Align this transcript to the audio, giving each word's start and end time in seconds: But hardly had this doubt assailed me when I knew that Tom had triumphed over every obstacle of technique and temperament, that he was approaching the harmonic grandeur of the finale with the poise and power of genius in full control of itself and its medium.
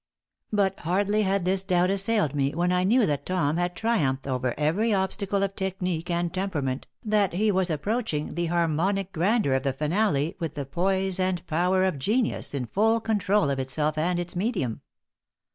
But 0.51 0.79
hardly 0.79 1.21
had 1.21 1.45
this 1.45 1.61
doubt 1.61 1.91
assailed 1.91 2.33
me 2.33 2.55
when 2.55 2.71
I 2.71 2.83
knew 2.83 3.05
that 3.05 3.23
Tom 3.23 3.57
had 3.57 3.75
triumphed 3.75 4.27
over 4.27 4.55
every 4.57 4.91
obstacle 4.95 5.43
of 5.43 5.55
technique 5.55 6.09
and 6.09 6.33
temperament, 6.33 6.87
that 7.05 7.33
he 7.33 7.51
was 7.51 7.69
approaching 7.69 8.33
the 8.33 8.47
harmonic 8.47 9.11
grandeur 9.13 9.53
of 9.53 9.61
the 9.61 9.73
finale 9.73 10.35
with 10.39 10.55
the 10.55 10.65
poise 10.65 11.19
and 11.19 11.45
power 11.45 11.83
of 11.83 11.99
genius 11.99 12.55
in 12.55 12.65
full 12.65 12.99
control 12.99 13.51
of 13.51 13.59
itself 13.59 13.95
and 13.95 14.19
its 14.19 14.35
medium. 14.35 14.81